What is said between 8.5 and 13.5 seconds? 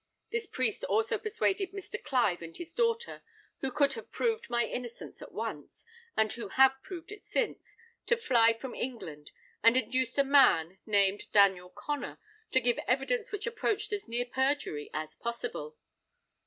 from England, and induced a man, named Daniel Connor, to give evidence which